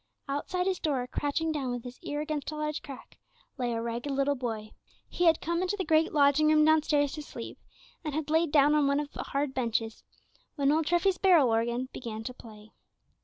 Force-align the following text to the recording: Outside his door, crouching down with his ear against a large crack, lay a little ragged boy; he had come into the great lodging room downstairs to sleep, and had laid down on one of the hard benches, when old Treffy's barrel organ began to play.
Outside 0.27 0.65
his 0.65 0.79
door, 0.79 1.05
crouching 1.05 1.51
down 1.51 1.69
with 1.69 1.83
his 1.83 1.99
ear 2.01 2.21
against 2.21 2.49
a 2.49 2.55
large 2.55 2.81
crack, 2.81 3.19
lay 3.59 3.67
a 3.67 3.77
little 3.79 3.83
ragged 4.33 4.39
boy; 4.39 4.71
he 5.07 5.25
had 5.25 5.39
come 5.41 5.61
into 5.61 5.77
the 5.77 5.85
great 5.85 6.11
lodging 6.11 6.47
room 6.47 6.65
downstairs 6.65 7.11
to 7.13 7.21
sleep, 7.21 7.59
and 8.03 8.15
had 8.15 8.31
laid 8.31 8.51
down 8.51 8.73
on 8.73 8.87
one 8.87 8.99
of 8.99 9.11
the 9.11 9.21
hard 9.21 9.53
benches, 9.53 10.03
when 10.55 10.71
old 10.71 10.87
Treffy's 10.87 11.19
barrel 11.19 11.49
organ 11.49 11.87
began 11.93 12.23
to 12.23 12.33
play. 12.33 12.71